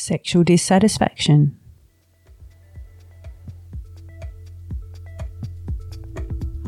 Sexual 0.00 0.44
dissatisfaction. 0.44 1.58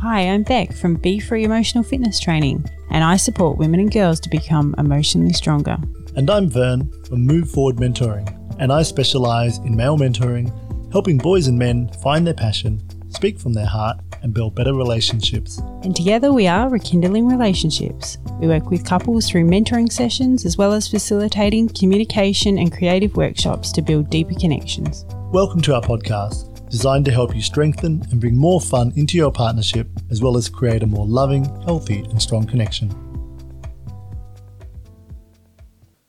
Hi, 0.00 0.20
I'm 0.28 0.42
Beck 0.42 0.74
from 0.74 0.96
Be 0.96 1.18
Free 1.18 1.42
Emotional 1.42 1.82
Fitness 1.82 2.20
Training, 2.20 2.66
and 2.90 3.02
I 3.02 3.16
support 3.16 3.56
women 3.56 3.80
and 3.80 3.90
girls 3.90 4.20
to 4.20 4.28
become 4.28 4.74
emotionally 4.76 5.32
stronger. 5.32 5.78
And 6.14 6.28
I'm 6.28 6.50
Vern 6.50 6.92
from 7.04 7.22
Move 7.22 7.50
Forward 7.50 7.76
Mentoring, 7.76 8.28
and 8.58 8.70
I 8.70 8.82
specialise 8.82 9.56
in 9.60 9.74
male 9.74 9.96
mentoring, 9.96 10.52
helping 10.92 11.16
boys 11.16 11.46
and 11.46 11.58
men 11.58 11.88
find 12.02 12.26
their 12.26 12.34
passion, 12.34 12.82
speak 13.08 13.40
from 13.40 13.54
their 13.54 13.64
heart, 13.64 13.98
and 14.22 14.32
build 14.32 14.54
better 14.54 14.72
relationships. 14.72 15.58
And 15.82 15.94
together 15.94 16.32
we 16.32 16.46
are 16.46 16.68
Rekindling 16.68 17.26
Relationships. 17.26 18.18
We 18.40 18.46
work 18.46 18.70
with 18.70 18.86
couples 18.86 19.28
through 19.28 19.44
mentoring 19.44 19.90
sessions 19.90 20.46
as 20.46 20.56
well 20.56 20.72
as 20.72 20.88
facilitating 20.88 21.68
communication 21.68 22.58
and 22.58 22.72
creative 22.72 23.16
workshops 23.16 23.72
to 23.72 23.82
build 23.82 24.10
deeper 24.10 24.34
connections. 24.34 25.04
Welcome 25.32 25.60
to 25.62 25.74
our 25.74 25.82
podcast, 25.82 26.68
designed 26.70 27.04
to 27.06 27.10
help 27.10 27.34
you 27.34 27.42
strengthen 27.42 28.02
and 28.10 28.20
bring 28.20 28.36
more 28.36 28.60
fun 28.60 28.92
into 28.96 29.16
your 29.16 29.32
partnership, 29.32 29.88
as 30.10 30.22
well 30.22 30.36
as 30.36 30.48
create 30.48 30.82
a 30.82 30.86
more 30.86 31.06
loving, 31.06 31.44
healthy, 31.62 32.00
and 32.00 32.22
strong 32.22 32.46
connection. 32.46 32.90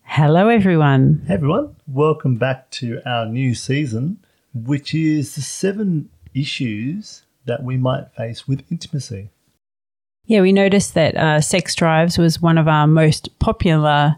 Hello, 0.03 0.49
everyone. 0.49 1.23
Hey 1.25 1.33
everyone, 1.33 1.75
welcome 1.87 2.35
back 2.35 2.69
to 2.69 3.01
our 3.03 3.25
new 3.25 3.55
season, 3.55 4.19
which 4.53 4.93
is 4.93 5.33
the 5.33 5.41
seven 5.41 6.09
issues 6.35 7.23
that 7.45 7.63
we 7.63 7.77
might 7.77 8.13
face 8.15 8.47
with 8.47 8.63
intimacy. 8.71 9.29
Yeah, 10.25 10.41
we 10.41 10.53
noticed 10.53 10.93
that 10.93 11.15
uh, 11.17 11.41
Sex 11.41 11.75
Drives 11.75 12.17
was 12.17 12.41
one 12.41 12.57
of 12.57 12.67
our 12.67 12.87
most 12.87 13.37
popular 13.39 14.15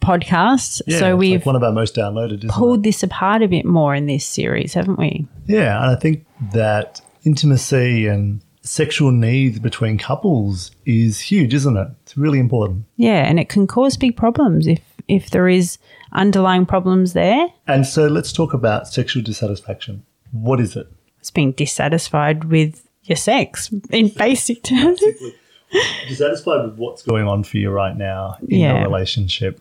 podcasts. 0.00 0.82
Yeah, 0.86 0.98
so 0.98 1.16
we've 1.16 1.40
like 1.40 1.46
one 1.46 1.56
of 1.56 1.62
our 1.62 1.72
most 1.72 1.94
downloaded, 1.94 2.38
isn't 2.38 2.50
pulled 2.50 2.80
it? 2.80 2.82
this 2.82 3.02
apart 3.02 3.42
a 3.42 3.48
bit 3.48 3.64
more 3.64 3.94
in 3.94 4.06
this 4.06 4.26
series, 4.26 4.74
haven't 4.74 4.98
we? 4.98 5.26
Yeah, 5.46 5.80
and 5.80 5.96
I 5.96 5.98
think 5.98 6.26
that 6.52 7.00
intimacy 7.24 8.08
and 8.08 8.40
sexual 8.62 9.12
needs 9.12 9.58
between 9.58 9.98
couples 9.98 10.72
is 10.86 11.20
huge, 11.20 11.54
isn't 11.54 11.76
it? 11.76 11.88
It's 12.02 12.16
really 12.16 12.40
important. 12.40 12.84
Yeah, 12.96 13.24
and 13.28 13.38
it 13.38 13.48
can 13.48 13.66
cause 13.66 13.96
big 13.96 14.16
problems 14.16 14.66
if 14.66 14.80
if 15.08 15.30
there 15.30 15.48
is 15.48 15.78
underlying 16.12 16.66
problems 16.66 17.12
there. 17.12 17.46
And 17.66 17.86
so 17.86 18.06
let's 18.06 18.32
talk 18.32 18.54
about 18.54 18.88
sexual 18.88 19.22
dissatisfaction. 19.22 20.04
What 20.30 20.60
is 20.60 20.76
it? 20.76 20.86
It's 21.22 21.30
being 21.30 21.52
dissatisfied 21.52 22.46
with 22.50 22.84
your 23.04 23.14
sex 23.14 23.70
in 23.90 24.08
basic 24.08 24.64
terms. 24.64 25.00
Dissatisfied 26.08 26.64
with 26.66 26.76
what's 26.78 27.02
going 27.02 27.28
on 27.28 27.44
for 27.44 27.58
you 27.58 27.70
right 27.70 27.96
now 27.96 28.36
in 28.48 28.58
Yeah. 28.58 28.74
your 28.74 28.82
relationship. 28.88 29.60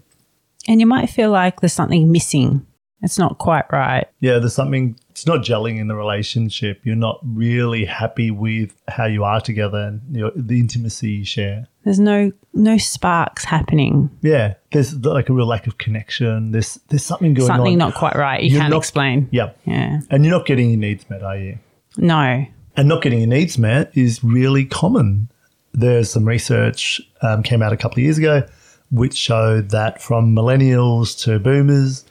and 0.68 0.80
you 0.80 0.88
might 0.88 1.08
feel 1.10 1.30
like 1.30 1.62
there's 1.62 1.74
something 1.74 2.12
missing. 2.12 2.66
It's 3.04 3.18
not 3.18 3.38
quite 3.40 3.66
right. 3.72 4.06
Yeah, 4.20 4.38
there's 4.38 4.54
something, 4.54 4.96
it's 5.10 5.26
not 5.26 5.40
gelling 5.40 5.80
in 5.80 5.88
the 5.88 5.96
relationship. 5.96 6.82
You're 6.84 6.96
not 6.96 7.20
really 7.24 7.86
happy 7.86 8.30
with 8.30 8.76
how 8.88 9.06
you 9.06 9.24
are 9.24 9.42
together 9.42 9.80
and 9.80 10.02
you 10.16 10.22
know, 10.22 10.32
the 10.36 10.60
intimacy 10.60 11.10
you 11.12 11.26
share. 11.26 11.68
There's 11.84 12.00
no 12.00 12.32
no 12.54 12.78
sparks 12.78 13.44
happening. 13.44 14.10
Yeah, 14.22 14.54
there's 14.72 14.94
like 15.04 15.30
a 15.30 15.34
real 15.34 15.48
lack 15.48 15.66
of 15.66 15.80
connection. 15.80 16.52
There's 16.52 16.76
there's 16.90 17.04
something 17.04 17.34
going 17.34 17.50
on. 17.50 17.58
Something 17.58 17.78
not 17.78 17.96
quite 17.96 18.16
right. 18.16 18.44
You 18.44 18.52
You're 18.52 18.62
can't 18.62 18.72
not- 18.72 18.78
explain. 18.78 19.28
Yeah. 19.32 19.52
Yeah. 19.66 20.02
And 20.12 20.24
you're 20.24 20.38
not 20.38 20.46
getting 20.46 20.70
your 20.70 20.80
needs 20.80 21.10
met, 21.10 21.24
are 21.24 21.38
you? 21.38 21.58
No. 21.98 22.46
And 22.78 22.88
not 22.88 23.02
getting 23.02 23.20
your 23.20 23.28
needs 23.30 23.58
met 23.58 23.92
is 23.98 24.24
really 24.24 24.64
common. 24.66 25.30
There's 25.74 26.12
some 26.12 26.26
research 26.28 27.02
um, 27.24 27.42
came 27.42 27.62
out 27.64 27.74
a 27.74 27.78
couple 27.78 27.96
of 27.96 28.04
years 28.04 28.18
ago 28.18 28.44
which 28.92 29.16
showed 29.16 29.70
that 29.70 30.02
from 30.02 30.36
millennials 30.36 31.18
to 31.24 31.40
boomers, 31.40 32.04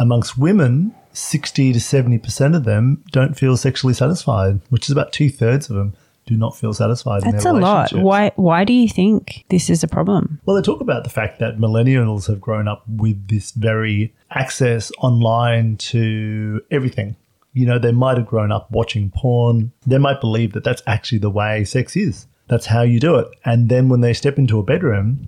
amongst 0.00 0.36
women, 0.36 0.92
60 1.12 1.74
to 1.74 1.78
70% 1.78 2.56
of 2.56 2.64
them 2.64 3.04
don't 3.12 3.36
feel 3.38 3.56
sexually 3.56 3.94
satisfied, 3.94 4.60
which 4.70 4.86
is 4.86 4.90
about 4.90 5.12
two 5.12 5.28
thirds 5.28 5.70
of 5.70 5.76
them 5.76 5.94
do 6.26 6.36
not 6.36 6.56
feel 6.56 6.72
satisfied 6.72 7.24
in 7.24 7.32
That's 7.32 7.44
their 7.44 7.54
a 7.54 7.58
lot. 7.58 7.92
Why 7.92 8.30
why 8.36 8.64
do 8.64 8.72
you 8.72 8.88
think 8.88 9.44
this 9.48 9.68
is 9.68 9.82
a 9.82 9.88
problem? 9.88 10.40
Well, 10.44 10.54
they 10.54 10.62
talk 10.62 10.80
about 10.80 11.02
the 11.02 11.10
fact 11.10 11.40
that 11.40 11.58
millennials 11.58 12.28
have 12.28 12.40
grown 12.40 12.68
up 12.68 12.84
with 12.88 13.28
this 13.28 13.50
very 13.50 14.14
access 14.30 14.92
online 14.98 15.76
to 15.78 16.62
everything. 16.70 17.16
You 17.52 17.66
know, 17.66 17.78
they 17.80 17.90
might 17.90 18.16
have 18.16 18.26
grown 18.26 18.52
up 18.52 18.70
watching 18.70 19.10
porn. 19.10 19.72
They 19.86 19.98
might 19.98 20.20
believe 20.20 20.52
that 20.52 20.62
that's 20.62 20.82
actually 20.86 21.18
the 21.18 21.30
way 21.30 21.64
sex 21.64 21.96
is. 21.96 22.28
That's 22.46 22.66
how 22.66 22.82
you 22.82 23.00
do 23.00 23.16
it. 23.16 23.28
And 23.44 23.68
then 23.68 23.88
when 23.88 24.00
they 24.00 24.12
step 24.12 24.38
into 24.38 24.60
a 24.60 24.62
bedroom, 24.62 25.26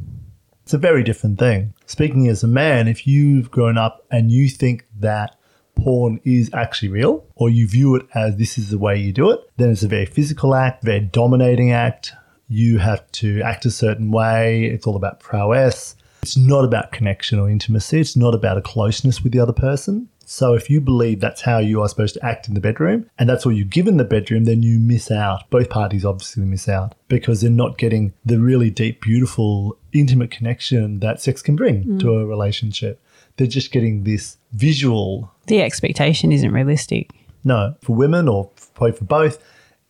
it's 0.62 0.74
a 0.74 0.78
very 0.78 1.02
different 1.02 1.38
thing. 1.38 1.74
Speaking 1.86 2.28
as 2.28 2.42
a 2.42 2.48
man, 2.48 2.88
if 2.88 3.06
you've 3.06 3.50
grown 3.50 3.76
up 3.76 4.04
and 4.10 4.30
you 4.30 4.48
think 4.48 4.86
that 4.98 5.36
porn 5.74 6.20
is 6.24 6.50
actually 6.52 6.88
real, 6.88 7.24
or 7.34 7.50
you 7.50 7.66
view 7.66 7.94
it 7.96 8.06
as 8.14 8.36
this 8.36 8.58
is 8.58 8.70
the 8.70 8.78
way 8.78 8.96
you 8.96 9.12
do 9.12 9.30
it, 9.30 9.40
then 9.56 9.70
it's 9.70 9.82
a 9.82 9.88
very 9.88 10.06
physical 10.06 10.54
act, 10.54 10.84
very 10.84 11.00
dominating 11.00 11.72
act. 11.72 12.12
You 12.48 12.78
have 12.78 13.10
to 13.12 13.40
act 13.42 13.64
a 13.64 13.70
certain 13.70 14.10
way. 14.10 14.66
It's 14.66 14.86
all 14.86 14.96
about 14.96 15.20
prowess. 15.20 15.96
It's 16.22 16.36
not 16.36 16.64
about 16.64 16.92
connection 16.92 17.40
or 17.40 17.50
intimacy. 17.50 18.00
It's 18.00 18.16
not 18.16 18.32
about 18.32 18.56
a 18.56 18.62
closeness 18.62 19.22
with 19.22 19.32
the 19.32 19.40
other 19.40 19.52
person. 19.52 20.08
So 20.24 20.54
if 20.54 20.70
you 20.70 20.80
believe 20.80 21.20
that's 21.20 21.42
how 21.42 21.58
you 21.58 21.82
are 21.82 21.88
supposed 21.88 22.14
to 22.14 22.24
act 22.24 22.46
in 22.46 22.54
the 22.54 22.60
bedroom 22.60 23.10
and 23.18 23.28
that's 23.28 23.44
all 23.44 23.52
you 23.52 23.64
give 23.64 23.88
in 23.88 23.96
the 23.96 24.04
bedroom, 24.04 24.44
then 24.44 24.62
you 24.62 24.78
miss 24.78 25.10
out. 25.10 25.50
Both 25.50 25.68
parties 25.68 26.04
obviously 26.04 26.44
miss 26.44 26.68
out 26.68 26.94
because 27.08 27.40
they're 27.40 27.50
not 27.50 27.76
getting 27.76 28.14
the 28.24 28.38
really 28.38 28.70
deep, 28.70 29.02
beautiful, 29.02 29.76
intimate 29.92 30.30
connection 30.30 31.00
that 31.00 31.20
sex 31.20 31.42
can 31.42 31.56
bring 31.56 31.84
mm. 31.84 32.00
to 32.00 32.14
a 32.14 32.24
relationship. 32.24 33.02
They're 33.36 33.48
just 33.48 33.72
getting 33.72 34.04
this 34.04 34.36
visual 34.52 35.32
The 35.48 35.60
expectation 35.60 36.30
isn't 36.30 36.52
realistic. 36.52 37.10
no, 37.42 37.74
for 37.82 37.96
women 37.96 38.28
or 38.28 38.48
probably 38.74 38.96
for 38.96 39.04
both, 39.04 39.42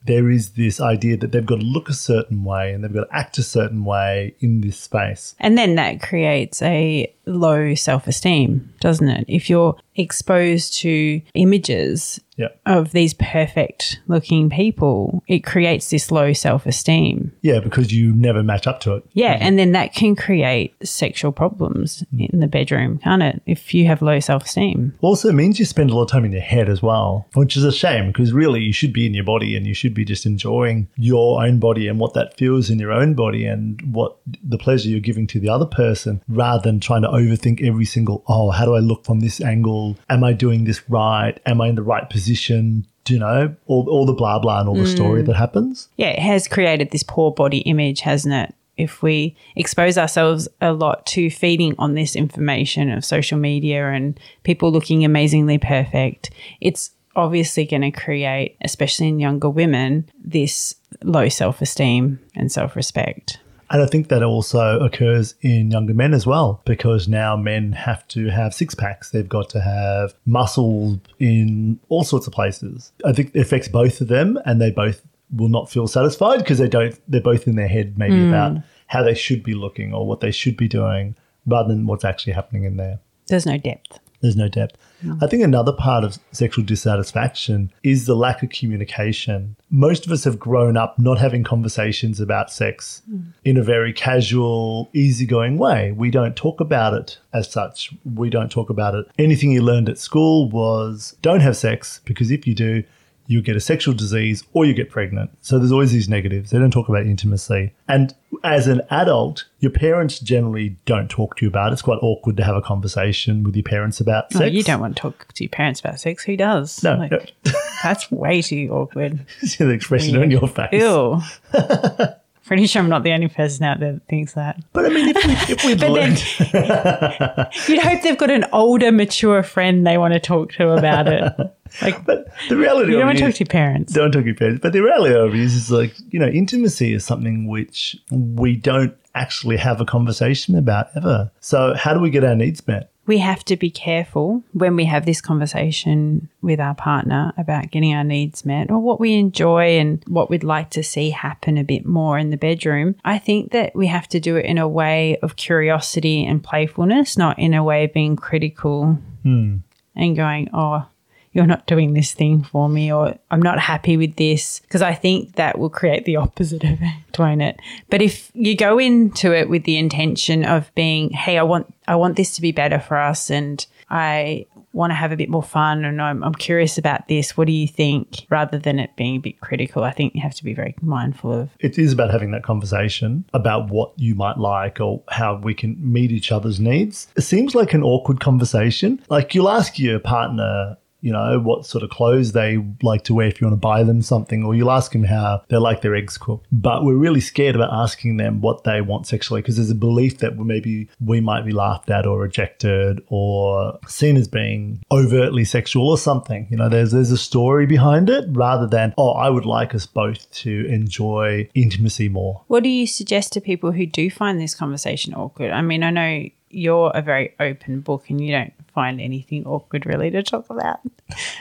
there 0.04 0.30
is 0.30 0.50
this 0.50 0.80
idea 0.80 1.16
that 1.16 1.32
they've 1.32 1.46
got 1.46 1.60
to 1.60 1.66
look 1.66 1.88
a 1.88 1.94
certain 1.94 2.44
way 2.44 2.72
and 2.72 2.82
they've 2.82 2.92
got 2.92 3.04
to 3.04 3.14
act 3.14 3.38
a 3.38 3.42
certain 3.42 3.84
way 3.84 4.34
in 4.40 4.60
this 4.60 4.78
space. 4.78 5.34
And 5.38 5.56
then 5.56 5.76
that 5.76 6.00
creates 6.00 6.60
a 6.62 7.12
low 7.26 7.74
self 7.74 8.06
esteem, 8.06 8.72
doesn't 8.80 9.08
it? 9.08 9.24
If 9.28 9.48
you're 9.48 9.76
exposed 9.94 10.74
to 10.78 11.20
images 11.34 12.20
Yeah. 12.36 12.48
of 12.64 12.92
these 12.92 13.12
perfect 13.14 14.00
looking 14.08 14.48
people, 14.48 15.22
it 15.28 15.40
creates 15.40 15.90
this 15.90 16.10
low 16.10 16.32
self 16.32 16.64
esteem. 16.66 17.32
Yeah, 17.42 17.60
because 17.60 17.92
you 17.92 18.14
never 18.14 18.42
match 18.42 18.66
up 18.66 18.80
to 18.80 18.94
it. 18.94 19.04
Yeah. 19.12 19.34
Mm-hmm. 19.34 19.42
And 19.42 19.58
then 19.58 19.72
that 19.72 19.94
can 19.94 20.16
create 20.16 20.74
sexual 20.82 21.30
problems 21.30 22.04
mm. 22.14 22.30
in 22.30 22.40
the 22.40 22.46
bedroom, 22.46 22.98
can't 22.98 23.22
it? 23.22 23.42
If 23.46 23.74
you 23.74 23.86
have 23.86 24.00
low 24.00 24.18
self 24.20 24.44
esteem. 24.44 24.94
Also 25.02 25.30
means 25.30 25.58
you 25.58 25.66
spend 25.66 25.90
a 25.90 25.94
lot 25.94 26.04
of 26.04 26.10
time 26.10 26.24
in 26.24 26.32
your 26.32 26.40
head 26.40 26.68
as 26.68 26.82
well, 26.82 27.26
which 27.34 27.56
is 27.56 27.64
a 27.64 27.72
shame 27.72 28.06
because 28.08 28.32
really 28.32 28.60
you 28.60 28.72
should 28.72 28.92
be 28.92 29.06
in 29.06 29.14
your 29.14 29.24
body 29.24 29.56
and 29.56 29.66
you 29.66 29.74
should 29.74 29.94
be 29.94 30.04
just 30.04 30.24
enjoying 30.24 30.88
your 30.96 31.44
own 31.44 31.58
body 31.58 31.86
and 31.86 32.00
what 32.00 32.14
that 32.14 32.36
feels 32.38 32.70
in 32.70 32.78
your 32.78 32.92
own 32.92 33.12
body 33.14 33.44
and 33.44 33.80
what 33.94 34.16
the 34.42 34.58
pleasure 34.58 34.88
you're 34.88 35.00
giving 35.00 35.26
to 35.26 35.38
the 35.38 35.50
other 35.50 35.66
person 35.66 36.22
rather 36.28 36.62
than 36.62 36.80
trying 36.80 37.02
to 37.02 37.10
overthink 37.12 37.62
every 37.62 37.84
single, 37.84 38.24
oh, 38.26 38.50
how 38.50 38.64
do 38.64 38.74
I 38.74 38.80
look 38.80 39.04
from 39.04 39.20
this 39.20 39.40
angle? 39.40 39.96
Am 40.08 40.24
I 40.24 40.32
doing 40.32 40.64
this 40.64 40.88
right? 40.88 41.38
Am 41.46 41.60
I 41.60 41.68
in 41.68 41.74
the 41.74 41.82
right 41.82 42.08
position? 42.08 42.86
Do 43.04 43.14
you 43.14 43.20
know, 43.20 43.54
all, 43.66 43.88
all 43.88 44.06
the 44.06 44.12
blah 44.12 44.38
blah 44.38 44.60
and 44.60 44.68
all 44.68 44.76
the 44.76 44.82
hmm. 44.82 44.94
story 44.94 45.22
that 45.22 45.34
happens. 45.34 45.88
Yeah. 45.96 46.08
It 46.08 46.20
has 46.20 46.46
created 46.46 46.90
this 46.90 47.02
poor 47.02 47.32
body 47.32 47.58
image, 47.58 48.00
hasn't 48.00 48.34
it? 48.34 48.54
If 48.76 49.02
we 49.02 49.36
expose 49.54 49.98
ourselves 49.98 50.48
a 50.60 50.72
lot 50.72 51.04
to 51.06 51.28
feeding 51.28 51.74
on 51.78 51.94
this 51.94 52.16
information 52.16 52.90
of 52.90 53.04
social 53.04 53.38
media 53.38 53.90
and 53.90 54.18
people 54.44 54.72
looking 54.72 55.04
amazingly 55.04 55.58
perfect, 55.58 56.30
it's 56.60 56.90
obviously 57.14 57.66
going 57.66 57.82
to 57.82 57.90
create, 57.90 58.56
especially 58.62 59.08
in 59.08 59.20
younger 59.20 59.50
women, 59.50 60.08
this 60.22 60.74
low 61.02 61.28
self 61.28 61.60
esteem 61.60 62.18
and 62.34 62.50
self 62.50 62.76
respect. 62.76 63.40
And 63.72 63.80
I 63.80 63.86
think 63.86 64.08
that 64.08 64.22
also 64.22 64.78
occurs 64.80 65.34
in 65.40 65.70
younger 65.70 65.94
men 65.94 66.12
as 66.12 66.26
well, 66.26 66.60
because 66.66 67.08
now 67.08 67.36
men 67.36 67.72
have 67.72 68.06
to 68.08 68.28
have 68.28 68.52
six 68.52 68.74
packs. 68.74 69.10
They've 69.10 69.28
got 69.28 69.48
to 69.50 69.62
have 69.62 70.12
muscle 70.26 71.00
in 71.18 71.80
all 71.88 72.04
sorts 72.04 72.26
of 72.26 72.34
places. 72.34 72.92
I 73.02 73.12
think 73.12 73.34
it 73.34 73.40
affects 73.40 73.68
both 73.68 74.02
of 74.02 74.08
them, 74.08 74.38
and 74.44 74.60
they 74.60 74.70
both 74.70 75.02
will 75.34 75.48
not 75.48 75.70
feel 75.70 75.88
satisfied 75.88 76.40
because 76.40 76.58
they 76.58 76.68
don't. 76.68 77.00
They're 77.10 77.22
both 77.22 77.48
in 77.48 77.56
their 77.56 77.66
head 77.66 77.96
maybe 77.96 78.18
hmm. 78.18 78.28
about 78.28 78.58
how 78.88 79.02
they 79.02 79.14
should 79.14 79.42
be 79.42 79.54
looking 79.54 79.94
or 79.94 80.06
what 80.06 80.20
they 80.20 80.32
should 80.32 80.58
be 80.58 80.68
doing, 80.68 81.16
rather 81.46 81.68
than 81.68 81.86
what's 81.86 82.04
actually 82.04 82.34
happening 82.34 82.64
in 82.64 82.76
there. 82.76 82.98
There's 83.28 83.46
no 83.46 83.56
depth. 83.56 83.98
There's 84.22 84.36
no 84.36 84.48
depth. 84.48 84.78
I 85.20 85.26
think 85.26 85.42
another 85.42 85.72
part 85.72 86.04
of 86.04 86.18
sexual 86.30 86.64
dissatisfaction 86.64 87.72
is 87.82 88.06
the 88.06 88.14
lack 88.14 88.42
of 88.44 88.50
communication. 88.50 89.56
Most 89.68 90.06
of 90.06 90.12
us 90.12 90.22
have 90.22 90.38
grown 90.38 90.76
up 90.76 90.96
not 90.96 91.18
having 91.18 91.42
conversations 91.42 92.20
about 92.20 92.52
sex 92.52 93.02
hmm. 93.08 93.22
in 93.44 93.56
a 93.56 93.64
very 93.64 93.92
casual, 93.92 94.88
easygoing 94.92 95.58
way. 95.58 95.90
We 95.90 96.10
don't 96.10 96.36
talk 96.36 96.60
about 96.60 96.94
it 96.94 97.18
as 97.34 97.50
such. 97.50 97.92
We 98.04 98.30
don't 98.30 98.50
talk 98.50 98.70
about 98.70 98.94
it. 98.94 99.06
Anything 99.18 99.50
you 99.50 99.62
learned 99.62 99.88
at 99.88 99.98
school 99.98 100.48
was 100.48 101.16
don't 101.20 101.40
have 101.40 101.56
sex 101.56 102.00
because 102.04 102.30
if 102.30 102.46
you 102.46 102.54
do, 102.54 102.84
you 103.26 103.40
get 103.42 103.56
a 103.56 103.60
sexual 103.60 103.94
disease 103.94 104.44
or 104.52 104.64
you 104.64 104.74
get 104.74 104.90
pregnant. 104.90 105.30
So 105.40 105.58
there's 105.58 105.72
always 105.72 105.92
these 105.92 106.08
negatives. 106.08 106.50
They 106.50 106.58
don't 106.58 106.70
talk 106.70 106.88
about 106.88 107.06
intimacy. 107.06 107.72
And 107.88 108.14
as 108.44 108.66
an 108.66 108.82
adult, 108.90 109.44
your 109.60 109.70
parents 109.70 110.18
generally 110.18 110.76
don't 110.86 111.08
talk 111.08 111.36
to 111.36 111.44
you 111.44 111.48
about 111.48 111.70
it. 111.70 111.74
It's 111.74 111.82
quite 111.82 111.98
awkward 112.02 112.36
to 112.38 112.44
have 112.44 112.56
a 112.56 112.62
conversation 112.62 113.42
with 113.44 113.54
your 113.54 113.62
parents 113.62 114.00
about 114.00 114.26
Oh, 114.34 114.38
sex. 114.38 114.52
you 114.54 114.62
don't 114.62 114.80
want 114.80 114.96
to 114.96 115.00
talk 115.00 115.32
to 115.34 115.44
your 115.44 115.50
parents 115.50 115.80
about 115.80 116.00
sex. 116.00 116.24
Who 116.24 116.36
does? 116.36 116.82
No, 116.82 116.94
Like, 116.96 117.10
no. 117.12 117.20
That's 117.82 118.10
way 118.10 118.42
too 118.42 118.68
awkward. 118.72 119.24
See 119.40 119.64
the 119.64 119.70
expression 119.70 120.16
on 120.20 120.30
your 120.30 120.48
face. 120.48 120.68
Ew. 120.72 121.20
Pretty 122.44 122.66
sure 122.66 122.82
I'm 122.82 122.88
not 122.88 123.04
the 123.04 123.12
only 123.12 123.28
person 123.28 123.64
out 123.64 123.78
there 123.78 123.92
that 123.92 124.08
thinks 124.08 124.32
that. 124.34 124.60
But 124.72 124.86
I 124.86 124.88
mean, 124.88 125.14
if 125.14 125.24
we 125.24 125.54
if 125.54 125.64
we 125.64 125.74
But 125.76 125.94
then 125.94 127.48
you'd 127.68 127.82
hope 127.82 128.02
they've 128.02 128.18
got 128.18 128.30
an 128.30 128.44
older, 128.52 128.90
mature 128.90 129.42
friend 129.42 129.86
they 129.86 129.96
want 129.96 130.14
to 130.14 130.20
talk 130.20 130.52
to 130.54 130.70
about 130.70 131.08
it. 131.08 131.32
Like, 131.80 132.04
but 132.04 132.26
the 132.50 132.56
reality 132.58 132.92
you 132.92 132.98
don't 132.98 133.06
want 133.06 133.16
to 133.16 133.24
talk 133.24 133.34
to 133.36 133.44
your 133.44 133.46
parents. 133.46 133.94
don't 133.94 134.12
talk 134.12 134.24
to 134.24 134.26
your 134.26 134.34
parents. 134.34 134.60
But 134.60 134.74
the 134.74 134.82
reality 134.82 135.14
of 135.14 135.32
it 135.32 135.40
is, 135.40 135.54
is 135.54 135.70
like 135.70 135.94
you 136.10 136.18
know, 136.18 136.28
intimacy 136.28 136.92
is 136.92 137.02
something 137.02 137.46
which 137.46 137.96
we 138.10 138.56
don't 138.56 138.94
actually 139.14 139.56
have 139.56 139.80
a 139.80 139.86
conversation 139.86 140.54
about 140.54 140.88
ever. 140.94 141.30
So 141.40 141.72
how 141.74 141.94
do 141.94 142.00
we 142.00 142.10
get 142.10 142.24
our 142.24 142.34
needs 142.34 142.66
met? 142.68 142.91
We 143.06 143.18
have 143.18 143.44
to 143.44 143.56
be 143.56 143.70
careful 143.70 144.42
when 144.52 144.76
we 144.76 144.84
have 144.84 145.06
this 145.06 145.20
conversation 145.20 146.28
with 146.40 146.60
our 146.60 146.74
partner 146.74 147.32
about 147.36 147.70
getting 147.70 147.94
our 147.94 148.04
needs 148.04 148.44
met 148.44 148.70
or 148.70 148.78
what 148.78 149.00
we 149.00 149.14
enjoy 149.14 149.78
and 149.78 150.02
what 150.06 150.30
we'd 150.30 150.44
like 150.44 150.70
to 150.70 150.82
see 150.82 151.10
happen 151.10 151.58
a 151.58 151.64
bit 151.64 151.84
more 151.84 152.16
in 152.16 152.30
the 152.30 152.36
bedroom. 152.36 152.94
I 153.04 153.18
think 153.18 153.50
that 153.52 153.74
we 153.74 153.88
have 153.88 154.08
to 154.08 154.20
do 154.20 154.36
it 154.36 154.46
in 154.46 154.58
a 154.58 154.68
way 154.68 155.18
of 155.22 155.36
curiosity 155.36 156.24
and 156.24 156.42
playfulness, 156.42 157.16
not 157.16 157.38
in 157.38 157.54
a 157.54 157.64
way 157.64 157.84
of 157.84 157.92
being 157.92 158.14
critical 158.14 158.98
hmm. 159.22 159.56
and 159.96 160.16
going, 160.16 160.48
oh, 160.52 160.86
you're 161.32 161.46
not 161.46 161.66
doing 161.66 161.94
this 161.94 162.12
thing 162.12 162.42
for 162.42 162.68
me, 162.68 162.92
or 162.92 163.16
I'm 163.30 163.42
not 163.42 163.58
happy 163.58 163.96
with 163.96 164.16
this, 164.16 164.60
because 164.60 164.82
I 164.82 164.94
think 164.94 165.36
that 165.36 165.58
will 165.58 165.70
create 165.70 166.04
the 166.04 166.16
opposite 166.16 166.64
effect, 166.64 167.18
won't 167.18 167.42
it? 167.42 167.60
But 167.90 168.02
if 168.02 168.30
you 168.34 168.56
go 168.56 168.78
into 168.78 169.34
it 169.34 169.48
with 169.48 169.64
the 169.64 169.78
intention 169.78 170.44
of 170.44 170.72
being, 170.74 171.10
hey, 171.10 171.38
I 171.38 171.42
want, 171.42 171.72
I 171.88 171.96
want 171.96 172.16
this 172.16 172.34
to 172.36 172.42
be 172.42 172.52
better 172.52 172.78
for 172.78 172.96
us, 172.96 173.30
and 173.30 173.64
I 173.90 174.46
want 174.72 174.90
to 174.90 174.94
have 174.94 175.12
a 175.12 175.16
bit 175.16 175.28
more 175.28 175.42
fun, 175.42 175.84
and 175.84 176.00
I'm, 176.00 176.22
I'm 176.22 176.34
curious 176.34 176.78
about 176.78 177.08
this. 177.08 177.36
What 177.36 177.46
do 177.46 177.52
you 177.52 177.68
think? 177.68 178.26
Rather 178.30 178.58
than 178.58 178.78
it 178.78 178.96
being 178.96 179.16
a 179.16 179.20
bit 179.20 179.40
critical, 179.40 179.84
I 179.84 179.90
think 179.90 180.14
you 180.14 180.22
have 180.22 180.34
to 180.36 180.44
be 180.44 180.54
very 180.54 180.74
mindful 180.80 181.32
of. 181.32 181.50
It 181.60 181.78
is 181.78 181.92
about 181.92 182.10
having 182.10 182.30
that 182.32 182.42
conversation 182.42 183.24
about 183.34 183.70
what 183.70 183.92
you 183.96 184.14
might 184.14 184.38
like 184.38 184.80
or 184.80 185.02
how 185.10 185.36
we 185.36 185.54
can 185.54 185.76
meet 185.80 186.10
each 186.10 186.32
other's 186.32 186.60
needs. 186.60 187.08
It 187.16 187.22
seems 187.22 187.54
like 187.54 187.74
an 187.74 187.82
awkward 187.82 188.20
conversation. 188.20 189.02
Like 189.08 189.34
you'll 189.34 189.50
ask 189.50 189.78
your 189.78 189.98
partner, 189.98 190.76
you 191.02 191.12
know, 191.12 191.38
what 191.40 191.66
sort 191.66 191.84
of 191.84 191.90
clothes 191.90 192.32
they 192.32 192.64
like 192.82 193.04
to 193.04 193.14
wear 193.14 193.26
if 193.26 193.40
you 193.40 193.46
want 193.46 193.60
to 193.60 193.60
buy 193.60 193.82
them 193.82 194.00
something, 194.00 194.44
or 194.44 194.54
you'll 194.54 194.70
ask 194.70 194.92
them 194.92 195.04
how 195.04 195.42
they 195.48 195.56
like 195.56 195.82
their 195.82 195.94
eggs 195.94 196.16
cooked. 196.16 196.46
But 196.50 196.84
we're 196.84 196.94
really 196.94 197.20
scared 197.20 197.56
about 197.56 197.72
asking 197.72 198.16
them 198.16 198.40
what 198.40 198.64
they 198.64 198.80
want 198.80 199.06
sexually 199.06 199.42
because 199.42 199.56
there's 199.56 199.70
a 199.70 199.74
belief 199.74 200.18
that 200.18 200.38
maybe 200.38 200.88
we 201.04 201.20
might 201.20 201.44
be 201.44 201.52
laughed 201.52 201.90
at 201.90 202.06
or 202.06 202.20
rejected 202.20 203.02
or 203.08 203.78
seen 203.86 204.16
as 204.16 204.28
being 204.28 204.82
overtly 204.90 205.44
sexual 205.44 205.90
or 205.90 205.98
something. 205.98 206.46
You 206.50 206.56
know, 206.56 206.68
there's 206.68 206.92
there's 206.92 207.10
a 207.10 207.18
story 207.18 207.66
behind 207.66 208.08
it 208.08 208.24
rather 208.30 208.66
than, 208.66 208.94
oh, 208.96 209.10
I 209.10 209.28
would 209.28 209.44
like 209.44 209.74
us 209.74 209.86
both 209.86 210.30
to 210.30 210.66
enjoy 210.66 211.48
intimacy 211.54 212.08
more. 212.08 212.44
What 212.46 212.62
do 212.62 212.68
you 212.68 212.86
suggest 212.86 213.32
to 213.32 213.40
people 213.40 213.72
who 213.72 213.86
do 213.86 214.08
find 214.08 214.40
this 214.40 214.54
conversation 214.54 215.14
awkward? 215.14 215.50
I 215.50 215.62
mean, 215.62 215.82
I 215.82 215.90
know 215.90 216.28
you're 216.52 216.92
a 216.94 217.02
very 217.02 217.34
open 217.40 217.80
book 217.80 218.08
and 218.08 218.20
you 218.20 218.32
don't 218.32 218.52
find 218.74 219.00
anything 219.00 219.46
awkward 219.46 219.86
really 219.86 220.10
to 220.10 220.22
talk 220.22 220.48
about. 220.50 220.80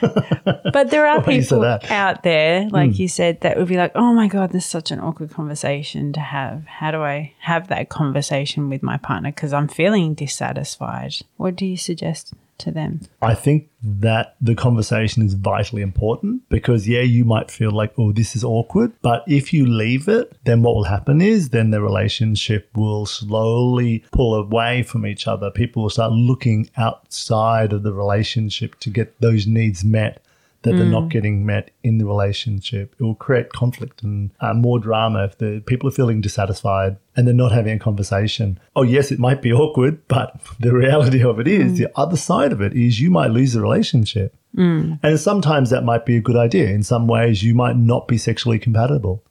but 0.00 0.90
there 0.90 1.06
are 1.06 1.20
Why 1.20 1.24
do 1.24 1.34
you 1.34 1.42
say 1.42 1.56
people? 1.56 1.64
Out 1.64 2.22
there, 2.22 2.68
like 2.70 2.92
hmm. 2.92 3.02
you 3.02 3.08
said, 3.08 3.40
that 3.40 3.56
would 3.56 3.68
be 3.68 3.76
like, 3.76 3.92
oh 3.94 4.12
my 4.12 4.26
God, 4.26 4.52
this 4.52 4.64
is 4.64 4.70
such 4.70 4.90
an 4.90 5.00
awkward 5.00 5.30
conversation 5.30 6.12
to 6.14 6.20
have. 6.20 6.66
How 6.66 6.90
do 6.90 7.02
I 7.02 7.32
have 7.40 7.68
that 7.68 7.88
conversation 7.88 8.68
with 8.68 8.82
my 8.82 8.96
partner? 8.96 9.30
Because 9.30 9.52
I'm 9.52 9.68
feeling 9.68 10.14
dissatisfied. 10.14 11.14
What 11.36 11.56
do 11.56 11.66
you 11.66 11.76
suggest 11.76 12.34
to 12.62 12.70
them? 12.70 13.00
I 13.20 13.34
think 13.34 13.68
that 13.82 14.36
the 14.40 14.54
conversation 14.54 15.24
is 15.24 15.34
vitally 15.34 15.82
important 15.82 16.48
because, 16.48 16.88
yeah, 16.88 17.00
you 17.00 17.24
might 17.24 17.50
feel 17.50 17.70
like, 17.70 17.92
oh, 17.98 18.12
this 18.12 18.36
is 18.36 18.44
awkward. 18.44 18.92
But 19.02 19.24
if 19.26 19.52
you 19.52 19.66
leave 19.66 20.08
it, 20.08 20.36
then 20.44 20.62
what 20.62 20.74
will 20.74 20.84
happen 20.84 21.20
is 21.20 21.50
then 21.50 21.70
the 21.70 21.82
relationship 21.82 22.70
will 22.76 23.06
slowly 23.06 24.04
pull 24.12 24.34
away 24.34 24.82
from 24.82 25.04
each 25.04 25.26
other. 25.26 25.50
People 25.50 25.82
will 25.82 25.90
start 25.90 26.12
looking 26.12 26.70
outside 26.76 27.72
of 27.72 27.82
the 27.82 27.92
relationship 27.92 28.78
to 28.80 28.90
get 28.90 29.20
those 29.20 29.46
needs 29.46 29.84
met 29.84 30.21
that 30.62 30.72
they're 30.76 30.86
not 30.86 31.04
mm. 31.04 31.10
getting 31.10 31.44
met 31.44 31.70
in 31.82 31.98
the 31.98 32.06
relationship. 32.06 32.94
It 32.98 33.02
will 33.02 33.14
create 33.14 33.52
conflict 33.52 34.02
and 34.02 34.30
uh, 34.40 34.54
more 34.54 34.78
drama 34.78 35.24
if 35.24 35.38
the 35.38 35.62
people 35.66 35.88
are 35.88 35.92
feeling 35.92 36.20
dissatisfied 36.20 36.96
and 37.16 37.26
they're 37.26 37.34
not 37.34 37.52
having 37.52 37.74
a 37.74 37.78
conversation. 37.78 38.58
Oh, 38.76 38.82
yes, 38.82 39.10
it 39.10 39.18
might 39.18 39.42
be 39.42 39.52
awkward, 39.52 40.06
but 40.08 40.40
the 40.60 40.72
reality 40.72 41.22
of 41.22 41.40
it 41.40 41.48
is 41.48 41.72
mm. 41.72 41.76
the 41.78 41.90
other 41.96 42.16
side 42.16 42.52
of 42.52 42.60
it 42.60 42.74
is 42.74 43.00
you 43.00 43.10
might 43.10 43.30
lose 43.30 43.52
the 43.52 43.60
relationship. 43.60 44.34
Mm. 44.56 45.00
And 45.02 45.18
sometimes 45.18 45.70
that 45.70 45.84
might 45.84 46.04
be 46.04 46.16
a 46.16 46.20
good 46.20 46.36
idea. 46.36 46.68
In 46.68 46.82
some 46.82 47.06
ways, 47.06 47.42
you 47.42 47.54
might 47.54 47.76
not 47.76 48.06
be 48.06 48.18
sexually 48.18 48.58
compatible. 48.58 49.24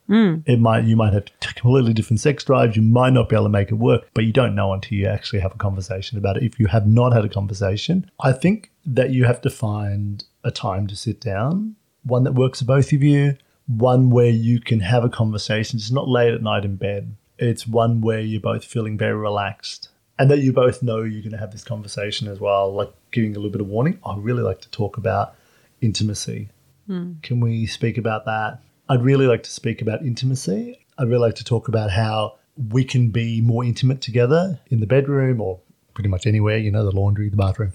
It 0.45 0.59
might 0.59 0.83
you 0.85 0.95
might 0.95 1.13
have 1.13 1.25
completely 1.39 1.93
different 1.93 2.19
sex 2.19 2.43
drives. 2.43 2.75
You 2.75 2.81
might 2.81 3.13
not 3.13 3.29
be 3.29 3.35
able 3.35 3.45
to 3.45 3.49
make 3.49 3.69
it 3.69 3.75
work, 3.75 4.09
but 4.13 4.25
you 4.25 4.33
don't 4.33 4.55
know 4.55 4.73
until 4.73 4.97
you 4.97 5.07
actually 5.07 5.39
have 5.39 5.53
a 5.53 5.57
conversation 5.57 6.17
about 6.17 6.37
it. 6.37 6.43
If 6.43 6.59
you 6.59 6.67
have 6.67 6.87
not 6.87 7.13
had 7.13 7.23
a 7.23 7.29
conversation, 7.29 8.09
I 8.19 8.33
think 8.33 8.71
that 8.85 9.11
you 9.11 9.25
have 9.25 9.41
to 9.41 9.49
find 9.49 10.23
a 10.43 10.51
time 10.51 10.87
to 10.87 10.95
sit 10.95 11.19
down, 11.19 11.75
one 12.03 12.23
that 12.23 12.33
works 12.33 12.59
for 12.59 12.65
both 12.65 12.91
of 12.93 13.03
you, 13.03 13.37
one 13.67 14.09
where 14.09 14.29
you 14.29 14.59
can 14.59 14.79
have 14.79 15.03
a 15.03 15.09
conversation. 15.09 15.77
It's 15.77 15.91
not 15.91 16.07
late 16.07 16.33
at 16.33 16.41
night 16.41 16.65
in 16.65 16.75
bed. 16.75 17.15
It's 17.37 17.67
one 17.67 18.01
where 18.01 18.19
you're 18.19 18.41
both 18.41 18.65
feeling 18.65 18.97
very 18.97 19.15
relaxed 19.15 19.89
and 20.19 20.29
that 20.29 20.39
you 20.39 20.53
both 20.53 20.83
know 20.83 21.01
you're 21.01 21.21
going 21.21 21.31
to 21.31 21.37
have 21.37 21.51
this 21.51 21.63
conversation 21.63 22.27
as 22.27 22.39
well, 22.39 22.71
like 22.73 22.91
giving 23.11 23.31
a 23.31 23.39
little 23.39 23.51
bit 23.51 23.61
of 23.61 23.67
warning. 23.67 23.99
I 24.05 24.15
really 24.17 24.43
like 24.43 24.61
to 24.61 24.69
talk 24.69 24.97
about 24.97 25.35
intimacy. 25.81 26.49
Hmm. 26.87 27.13
Can 27.23 27.39
we 27.39 27.65
speak 27.65 27.97
about 27.97 28.25
that? 28.25 28.59
I'd 28.89 29.01
really 29.01 29.25
like 29.25 29.43
to 29.43 29.51
speak 29.51 29.81
about 29.81 30.01
intimacy. 30.01 30.85
I'd 30.97 31.07
really 31.07 31.21
like 31.21 31.35
to 31.35 31.43
talk 31.43 31.67
about 31.67 31.89
how 31.89 32.35
we 32.69 32.83
can 32.83 33.09
be 33.09 33.41
more 33.41 33.63
intimate 33.63 34.01
together 34.01 34.59
in 34.67 34.79
the 34.79 34.85
bedroom 34.85 35.41
or 35.41 35.59
pretty 35.93 36.09
much 36.09 36.25
anywhere, 36.25 36.57
you 36.57 36.71
know, 36.71 36.83
the 36.83 36.91
laundry, 36.91 37.29
the 37.29 37.37
bathroom, 37.37 37.73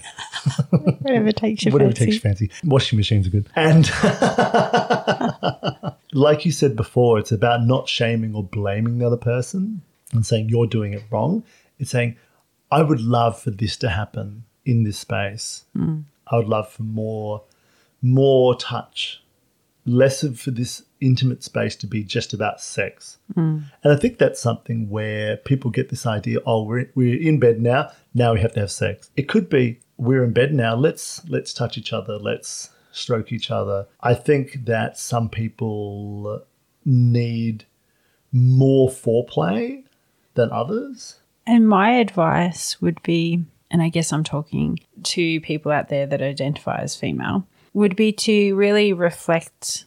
Whatever 1.00 1.32
takes 1.32 1.64
your 1.64 1.72
whatever 1.72 1.90
fancy. 1.90 2.04
takes 2.04 2.14
your 2.14 2.20
fancy. 2.20 2.50
Washing 2.64 2.96
machines 2.96 3.26
are 3.26 3.30
good. 3.30 3.48
And 3.54 3.90
like 6.12 6.44
you 6.44 6.52
said 6.52 6.76
before, 6.76 7.18
it's 7.18 7.32
about 7.32 7.64
not 7.64 7.88
shaming 7.88 8.34
or 8.34 8.44
blaming 8.44 8.98
the 8.98 9.06
other 9.06 9.16
person 9.16 9.82
and 10.12 10.24
saying 10.24 10.48
you're 10.48 10.66
doing 10.66 10.92
it 10.92 11.02
wrong. 11.10 11.42
It's 11.78 11.90
saying, 11.90 12.16
I 12.70 12.82
would 12.82 13.00
love 13.00 13.40
for 13.40 13.50
this 13.50 13.76
to 13.78 13.90
happen 13.90 14.44
in 14.64 14.84
this 14.84 14.98
space. 14.98 15.64
Mm. 15.76 16.04
I 16.28 16.36
would 16.36 16.48
love 16.48 16.70
for 16.70 16.82
more, 16.82 17.42
more 18.02 18.56
touch, 18.56 19.22
less 19.84 20.22
of 20.22 20.40
for 20.40 20.50
this 20.50 20.82
intimate 21.00 21.42
space 21.42 21.76
to 21.76 21.86
be 21.86 22.02
just 22.02 22.32
about 22.32 22.60
sex. 22.60 23.18
Mm. 23.34 23.64
And 23.82 23.92
I 23.92 23.96
think 23.96 24.18
that's 24.18 24.40
something 24.40 24.88
where 24.88 25.36
people 25.36 25.70
get 25.70 25.88
this 25.90 26.06
idea, 26.06 26.38
oh, 26.46 26.62
we're, 26.62 26.90
we're 26.94 27.20
in 27.20 27.38
bed 27.38 27.60
now, 27.60 27.90
now 28.14 28.34
we 28.34 28.40
have 28.40 28.54
to 28.54 28.60
have 28.60 28.70
sex. 28.70 29.10
It 29.16 29.28
could 29.28 29.48
be 29.48 29.80
we're 29.98 30.24
in 30.24 30.32
bed 30.32 30.52
now, 30.52 30.74
let's 30.74 31.26
let's 31.28 31.54
touch 31.54 31.78
each 31.78 31.92
other, 31.92 32.18
let's 32.18 32.70
stroke 32.92 33.32
each 33.32 33.50
other. 33.50 33.86
I 34.00 34.14
think 34.14 34.64
that 34.66 34.98
some 34.98 35.28
people 35.28 36.42
need 36.84 37.64
more 38.32 38.88
foreplay 38.88 39.84
than 40.34 40.50
others. 40.50 41.20
And 41.46 41.68
my 41.68 41.92
advice 41.92 42.80
would 42.80 43.02
be, 43.02 43.44
and 43.70 43.82
I 43.82 43.88
guess 43.88 44.12
I'm 44.12 44.24
talking 44.24 44.78
to 45.04 45.40
people 45.40 45.72
out 45.72 45.88
there 45.88 46.06
that 46.06 46.22
identify 46.22 46.78
as 46.78 46.96
female, 46.96 47.46
would 47.72 47.96
be 47.96 48.12
to 48.12 48.54
really 48.56 48.92
reflect 48.92 49.84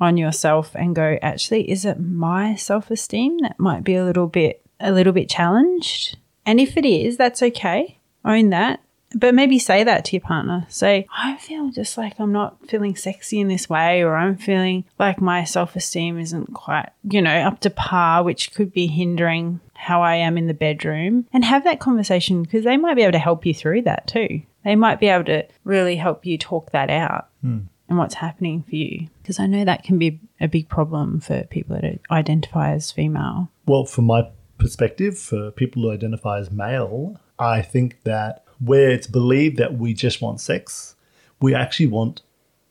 on 0.00 0.16
yourself 0.16 0.74
and 0.74 0.94
go, 0.94 1.18
actually, 1.22 1.70
is 1.70 1.84
it 1.84 2.00
my 2.00 2.54
self-esteem 2.54 3.38
that 3.38 3.58
might 3.58 3.84
be 3.84 3.94
a 3.94 4.04
little 4.04 4.26
bit 4.26 4.62
a 4.80 4.92
little 4.92 5.12
bit 5.12 5.28
challenged? 5.28 6.16
And 6.46 6.58
if 6.58 6.76
it 6.76 6.86
is, 6.86 7.16
that's 7.16 7.42
okay. 7.42 7.98
Own 8.24 8.50
that. 8.50 8.80
But 9.14 9.34
maybe 9.34 9.58
say 9.58 9.82
that 9.82 10.04
to 10.06 10.12
your 10.12 10.20
partner. 10.20 10.66
Say, 10.68 11.06
I 11.16 11.36
feel 11.36 11.70
just 11.70 11.98
like 11.98 12.18
I'm 12.20 12.32
not 12.32 12.68
feeling 12.68 12.94
sexy 12.94 13.40
in 13.40 13.48
this 13.48 13.68
way, 13.68 14.02
or 14.02 14.14
I'm 14.16 14.36
feeling 14.36 14.84
like 14.98 15.20
my 15.20 15.42
self 15.44 15.74
esteem 15.74 16.18
isn't 16.18 16.54
quite, 16.54 16.90
you 17.02 17.20
know, 17.20 17.34
up 17.40 17.60
to 17.60 17.70
par, 17.70 18.22
which 18.22 18.54
could 18.54 18.72
be 18.72 18.86
hindering 18.86 19.60
how 19.74 20.02
I 20.02 20.16
am 20.16 20.38
in 20.38 20.46
the 20.46 20.54
bedroom. 20.54 21.26
And 21.32 21.44
have 21.44 21.64
that 21.64 21.80
conversation 21.80 22.42
because 22.42 22.64
they 22.64 22.76
might 22.76 22.94
be 22.94 23.02
able 23.02 23.12
to 23.12 23.18
help 23.18 23.44
you 23.44 23.52
through 23.52 23.82
that 23.82 24.06
too. 24.06 24.42
They 24.64 24.76
might 24.76 25.00
be 25.00 25.08
able 25.08 25.24
to 25.24 25.46
really 25.64 25.96
help 25.96 26.24
you 26.24 26.38
talk 26.38 26.70
that 26.70 26.90
out 26.90 27.28
hmm. 27.40 27.60
And 27.90 27.98
what's 27.98 28.14
happening 28.14 28.62
for 28.62 28.76
you. 28.76 29.08
Because 29.20 29.38
I 29.38 29.46
know 29.46 29.64
that 29.64 29.82
can 29.82 29.98
be 29.98 30.20
a 30.40 30.48
big 30.48 30.68
problem 30.68 31.20
for 31.20 31.42
people 31.44 31.76
that 31.78 31.98
identify 32.10 32.72
as 32.72 32.90
female. 32.90 33.50
Well, 33.66 33.84
from 33.84 34.06
my 34.06 34.30
perspective, 34.56 35.18
for 35.18 35.50
people 35.50 35.82
who 35.82 35.90
identify 35.90 36.38
as 36.38 36.50
male, 36.50 37.20
I 37.38 37.60
think 37.60 38.02
that 38.04 38.44
where 38.64 38.90
it's 38.90 39.06
believed 39.06 39.58
that 39.58 39.76
we 39.76 39.92
just 39.92 40.22
want 40.22 40.40
sex, 40.40 40.94
we 41.40 41.54
actually 41.54 41.88
want 41.88 42.22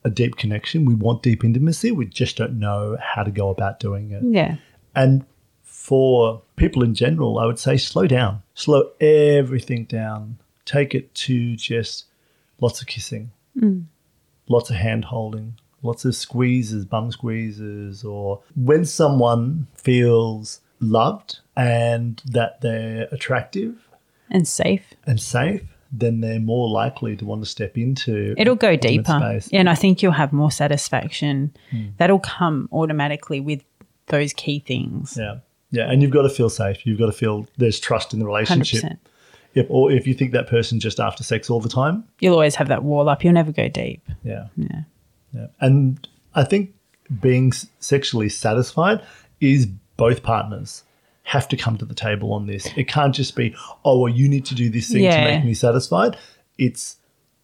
a 0.02 0.10
deep 0.10 0.36
connection. 0.36 0.84
We 0.84 0.94
want 0.94 1.22
deep 1.22 1.44
intimacy. 1.44 1.90
We 1.90 2.06
just 2.06 2.36
don't 2.36 2.58
know 2.58 2.96
how 3.00 3.22
to 3.22 3.30
go 3.30 3.50
about 3.50 3.78
doing 3.78 4.10
it. 4.12 4.22
Yeah. 4.24 4.56
And 4.94 5.24
for 5.62 6.42
people 6.56 6.82
in 6.82 6.94
general, 6.94 7.38
I 7.38 7.46
would 7.46 7.58
say 7.58 7.76
slow 7.76 8.06
down, 8.06 8.42
slow 8.54 8.90
everything 9.00 9.84
down. 9.84 10.38
Take 10.64 10.94
it 10.94 11.14
to 11.16 11.56
just 11.56 12.06
lots 12.60 12.80
of 12.80 12.86
kissing, 12.86 13.32
mm. 13.58 13.84
Lots 14.50 14.68
of 14.68 14.76
hand 14.76 15.06
holding, 15.06 15.54
lots 15.82 16.04
of 16.04 16.14
squeezes, 16.14 16.84
bum 16.84 17.10
squeezes, 17.10 18.04
or 18.04 18.42
when 18.54 18.84
someone 18.84 19.66
feels 19.74 20.60
loved 20.80 21.38
and 21.56 22.22
that 22.26 22.60
they're 22.60 23.08
attractive 23.12 23.74
And 24.30 24.46
safe. 24.46 24.92
and 25.06 25.18
safe, 25.20 25.62
then 25.92 26.20
they're 26.20 26.40
more 26.40 26.68
likely 26.68 27.16
to 27.16 27.24
want 27.24 27.42
to 27.42 27.48
step 27.48 27.76
into 27.78 28.34
It'll 28.38 28.54
go 28.54 28.76
deeper. 28.76 29.18
space. 29.20 29.48
And 29.52 29.68
I 29.70 29.74
think 29.74 30.02
you'll 30.02 30.12
have 30.12 30.32
more 30.32 30.50
satisfaction. 30.50 31.52
Hmm. 31.70 31.86
That'll 31.98 32.20
come 32.20 32.68
automatically 32.72 33.40
with 33.40 33.62
those 34.06 34.32
key 34.32 34.58
things. 34.60 35.16
Yeah. 35.18 35.38
Yeah. 35.72 35.90
And 35.90 36.02
you've 36.02 36.10
got 36.12 36.22
to 36.22 36.28
feel 36.28 36.50
safe. 36.50 36.84
You've 36.86 36.98
got 36.98 37.06
to 37.06 37.12
feel 37.12 37.46
there's 37.58 37.78
trust 37.80 38.12
in 38.12 38.18
the 38.20 38.26
relationship. 38.26 38.82
100%. 38.84 38.98
If, 39.54 39.66
or 39.68 39.90
if 39.90 40.06
you 40.06 40.14
think 40.14 40.32
that 40.32 40.46
person 40.46 40.78
just 40.78 41.00
after 41.00 41.24
sex 41.24 41.50
all 41.50 41.60
the 41.60 41.68
time, 41.68 42.04
You'll 42.20 42.34
always 42.34 42.54
have 42.54 42.68
that 42.68 42.84
wall 42.84 43.08
up. 43.08 43.24
You'll 43.24 43.34
never 43.34 43.52
go 43.52 43.68
deep. 43.68 44.02
yeah. 44.22 44.46
Yeah. 44.56 44.82
Yeah. 45.32 45.46
And 45.60 46.06
I 46.34 46.44
think 46.44 46.74
being 47.20 47.52
sexually 47.80 48.28
satisfied 48.28 49.02
is 49.40 49.66
both 49.96 50.22
partners 50.22 50.84
have 51.24 51.48
to 51.48 51.56
come 51.56 51.76
to 51.78 51.84
the 51.84 51.94
table 51.94 52.32
on 52.32 52.46
this. 52.46 52.68
It 52.76 52.88
can't 52.88 53.14
just 53.14 53.36
be, 53.36 53.54
oh, 53.84 54.00
well, 54.00 54.12
you 54.12 54.28
need 54.28 54.44
to 54.46 54.54
do 54.54 54.68
this 54.68 54.90
thing 54.90 55.02
to 55.02 55.24
make 55.24 55.44
me 55.44 55.54
satisfied. 55.54 56.16
It's, 56.58 56.96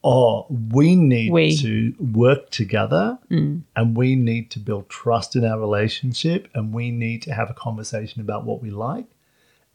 oh, 0.03 0.47
we 0.73 0.97
need 0.97 1.31
We. 1.33 1.57
to 1.59 1.95
work 2.01 2.51
together 2.51 3.19
mm. 3.31 3.63
and 3.77 3.97
we 3.97 4.17
need 4.17 4.51
to 4.53 4.59
build 4.59 4.89
trust 4.89 5.37
in 5.37 5.45
our 5.45 5.61
relationship 5.61 6.49
and 6.55 6.73
we 6.73 6.91
need 6.91 7.23
to 7.23 7.33
have 7.33 7.51
a 7.51 7.55
conversation 7.55 8.21
about 8.21 8.45
what 8.45 8.61
we 8.61 8.71
like. 8.71 9.07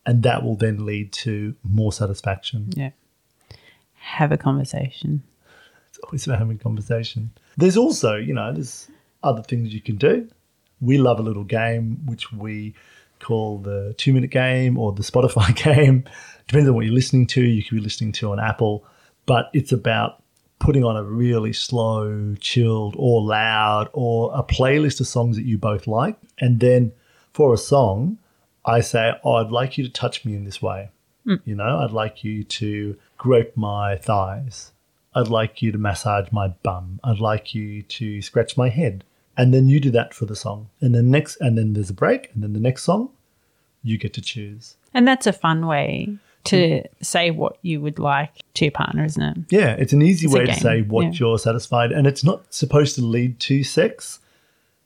And 0.05 0.23
that 0.23 0.43
will 0.43 0.55
then 0.55 0.85
lead 0.85 1.11
to 1.13 1.55
more 1.63 1.91
satisfaction. 1.91 2.69
Yeah. 2.75 2.91
Have 3.95 4.31
a 4.31 4.37
conversation. 4.37 5.23
It's 5.89 5.99
always 5.99 6.25
about 6.25 6.39
having 6.39 6.57
conversation. 6.57 7.31
There's 7.57 7.77
also, 7.77 8.15
you 8.15 8.33
know, 8.33 8.51
there's 8.51 8.89
other 9.23 9.43
things 9.43 9.73
you 9.73 9.81
can 9.81 9.97
do. 9.97 10.27
We 10.79 10.97
love 10.97 11.19
a 11.19 11.23
little 11.23 11.43
game 11.43 12.05
which 12.05 12.31
we 12.31 12.73
call 13.19 13.59
the 13.59 13.93
two 13.97 14.13
minute 14.13 14.31
game 14.31 14.77
or 14.77 14.91
the 14.91 15.03
Spotify 15.03 15.55
game. 15.75 16.05
Depends 16.47 16.67
on 16.67 16.75
what 16.75 16.85
you're 16.85 16.95
listening 16.95 17.27
to. 17.27 17.41
You 17.41 17.63
could 17.63 17.75
be 17.75 17.81
listening 17.81 18.11
to 18.13 18.31
on 18.31 18.39
Apple, 18.39 18.83
but 19.25 19.49
it's 19.53 19.71
about 19.71 20.23
putting 20.59 20.83
on 20.83 20.95
a 20.95 21.03
really 21.03 21.53
slow, 21.53 22.35
chilled, 22.39 22.95
or 22.97 23.21
loud, 23.21 23.89
or 23.93 24.31
a 24.33 24.43
playlist 24.43 24.99
of 24.99 25.07
songs 25.07 25.35
that 25.35 25.45
you 25.45 25.57
both 25.57 25.87
like. 25.87 26.17
And 26.39 26.59
then 26.59 26.91
for 27.33 27.53
a 27.53 27.57
song, 27.57 28.19
I 28.65 28.81
say, 28.81 29.13
Oh, 29.23 29.33
I'd 29.33 29.51
like 29.51 29.77
you 29.77 29.83
to 29.83 29.91
touch 29.91 30.25
me 30.25 30.35
in 30.35 30.43
this 30.45 30.61
way. 30.61 30.89
Hmm. 31.25 31.35
You 31.45 31.55
know, 31.55 31.79
I'd 31.79 31.91
like 31.91 32.23
you 32.23 32.43
to 32.43 32.97
grope 33.17 33.55
my 33.55 33.95
thighs. 33.95 34.71
I'd 35.13 35.27
like 35.27 35.61
you 35.61 35.71
to 35.71 35.77
massage 35.77 36.31
my 36.31 36.49
bum. 36.49 36.99
I'd 37.03 37.19
like 37.19 37.53
you 37.53 37.83
to 37.83 38.21
scratch 38.21 38.57
my 38.57 38.69
head. 38.69 39.03
And 39.37 39.53
then 39.53 39.69
you 39.69 39.79
do 39.79 39.91
that 39.91 40.13
for 40.13 40.25
the 40.25 40.35
song. 40.35 40.69
And 40.79 40.93
then 40.93 41.09
next 41.11 41.37
and 41.37 41.57
then 41.57 41.73
there's 41.73 41.89
a 41.89 41.93
break, 41.93 42.31
and 42.33 42.43
then 42.43 42.53
the 42.53 42.59
next 42.59 42.83
song, 42.83 43.09
you 43.83 43.97
get 43.97 44.13
to 44.13 44.21
choose. 44.21 44.75
And 44.93 45.07
that's 45.07 45.25
a 45.25 45.33
fun 45.33 45.67
way 45.67 46.17
to 46.45 46.79
hmm. 46.79 46.85
say 47.01 47.31
what 47.31 47.57
you 47.61 47.81
would 47.81 47.99
like 47.99 48.41
to 48.55 48.65
your 48.65 48.71
partner, 48.71 49.05
isn't 49.05 49.21
it? 49.21 49.37
Yeah, 49.49 49.73
it's 49.73 49.93
an 49.93 50.01
easy 50.01 50.25
It's 50.25 50.33
way 50.33 50.45
to 50.45 50.53
say 50.53 50.81
what 50.81 51.05
yeah. 51.05 51.11
you're 51.13 51.39
satisfied. 51.39 51.91
And 51.91 52.07
it's 52.07 52.23
not 52.23 52.53
supposed 52.53 52.95
to 52.95 53.01
lead 53.01 53.39
to 53.41 53.63
sex. 53.63 54.19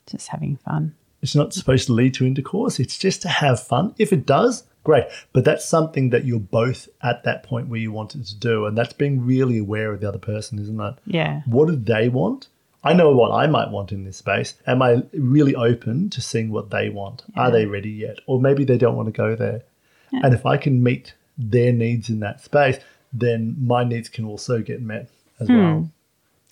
Just 0.08 0.28
having 0.28 0.58
fun. 0.58 0.96
It's 1.26 1.34
not 1.34 1.56
supposed 1.56 1.88
to 1.88 1.94
lead 1.94 2.14
to 2.14 2.28
intercourse. 2.28 2.80
It's 2.80 3.00
just 3.00 3.24
to 3.24 3.30
have 3.30 3.60
fun. 3.60 3.96
If 3.98 4.14
it 4.14 4.28
does, 4.28 4.64
great. 4.84 5.06
But 5.34 5.44
that's 5.44 5.66
something 5.66 6.12
that 6.12 6.24
you're 6.24 6.40
both 6.40 6.88
at 7.02 7.24
that 7.24 7.42
point 7.42 7.68
where 7.68 7.80
you 7.80 7.92
wanted 7.92 8.28
to 8.28 8.36
do. 8.36 8.68
And 8.68 8.78
that's 8.78 8.94
being 8.94 9.26
really 9.26 9.58
aware 9.58 9.92
of 9.92 10.02
the 10.02 10.08
other 10.08 10.20
person, 10.20 10.60
isn't 10.60 10.80
it? 10.80 10.94
Yeah. 11.08 11.42
What 11.48 11.68
do 11.68 11.78
they 11.78 12.10
want? 12.10 12.48
I 12.84 12.94
know 12.94 13.12
what 13.12 13.32
I 13.32 13.48
might 13.48 13.72
want 13.72 13.92
in 13.92 14.04
this 14.04 14.18
space. 14.18 14.54
Am 14.68 14.84
I 14.84 15.02
really 15.14 15.56
open 15.56 16.12
to 16.12 16.22
seeing 16.22 16.52
what 16.52 16.70
they 16.70 16.90
want? 16.90 17.24
Are 17.36 17.50
they 17.50 17.66
ready 17.66 17.90
yet? 17.90 18.20
Or 18.28 18.40
maybe 18.40 18.64
they 18.64 18.78
don't 18.78 18.96
want 18.96 19.08
to 19.08 19.12
go 19.12 19.36
there. 19.36 19.64
And 20.12 20.32
if 20.32 20.46
I 20.46 20.58
can 20.58 20.84
meet 20.84 21.16
their 21.40 21.74
needs 21.74 22.08
in 22.08 22.20
that 22.20 22.40
space, 22.40 22.78
then 23.12 23.56
my 23.60 23.84
needs 23.84 24.10
can 24.10 24.26
also 24.26 24.62
get 24.62 24.80
met 24.80 25.10
as 25.40 25.48
hmm. 25.48 25.58
well. 25.58 25.90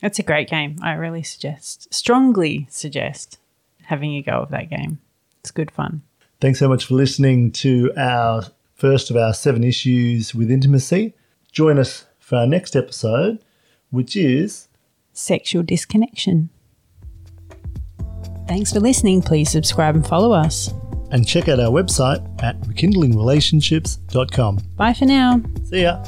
It's 0.02 0.18
a 0.18 0.24
great 0.24 0.50
game. 0.50 0.78
I 0.82 0.94
really 0.94 1.22
suggest, 1.22 1.94
strongly 1.94 2.66
suggest 2.72 3.38
having 3.86 4.16
a 4.16 4.22
go 4.22 4.34
of 4.34 4.50
that 4.52 4.70
game. 4.70 5.00
It's 5.40 5.52
good 5.52 5.72
fun. 5.72 6.02
Thanks 6.42 6.60
so 6.60 6.68
much 6.70 6.86
for 6.86 6.96
listening 6.96 7.52
to 7.54 7.92
our 7.98 8.44
first 8.74 9.10
of 9.10 9.16
our 9.18 9.34
seven 9.34 9.64
issues 9.64 10.34
with 10.36 10.50
intimacy. 10.52 11.14
Join 11.52 11.78
us 11.80 12.06
for 12.20 12.38
our 12.38 12.48
next 12.48 12.76
episode, 12.76 13.40
which 13.92 14.16
is 14.16 14.68
Sexual 15.14 15.64
disconnection. 15.64 16.50
Thanks 18.48 18.74
for 18.74 18.80
listening. 18.80 19.22
Please 19.22 19.50
subscribe 19.50 19.96
and 19.96 20.06
follow 20.06 20.32
us. 20.34 20.74
and 21.12 21.28
check 21.28 21.48
out 21.48 21.60
our 21.60 21.70
website 21.70 22.26
at 22.42 22.60
rekindlingrelationships.com. 22.62 24.58
Bye 24.76 24.94
for 24.94 25.06
now. 25.06 25.40
See 25.70 25.84
ya. 25.84 26.04